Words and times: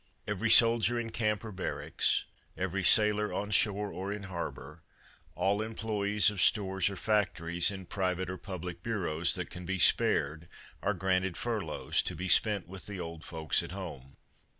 Every 0.25 0.49
soldier 0.49 0.99
in 0.99 1.11
camp 1.11 1.45
or 1.45 1.51
barracks, 1.51 2.25
every 2.57 2.83
sailor 2.83 3.31
on 3.31 3.51
shore 3.51 3.91
or 3.91 4.11
in 4.11 4.23
harbor, 4.23 4.81
all 5.35 5.61
employes 5.61 6.31
of 6.31 6.41
stores 6.41 6.89
or 6.89 6.95
factories, 6.95 7.69
in 7.69 7.85
private 7.85 8.27
or 8.27 8.39
public 8.39 8.81
bureaus, 8.81 9.35
that 9.35 9.51
can 9.51 9.63
be 9.63 9.77
spared, 9.77 10.47
are 10.81 10.95
granted 10.95 11.37
furloughs, 11.37 12.01
to 12.01 12.15
be 12.15 12.27
spent 12.27 12.67
with 12.67 12.87
the 12.87 12.99
old 12.99 13.23
folks 13.23 13.61
at 13.61 13.73
home. 13.73 14.17